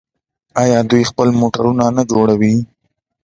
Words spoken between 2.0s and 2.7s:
جوړوي؟